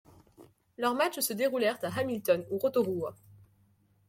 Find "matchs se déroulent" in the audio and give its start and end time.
0.95-1.63